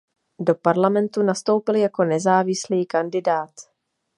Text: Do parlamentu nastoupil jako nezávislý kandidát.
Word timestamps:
Do 0.39 0.55
parlamentu 0.55 1.23
nastoupil 1.23 1.75
jako 1.75 2.03
nezávislý 2.03 2.85
kandidát. 2.85 3.51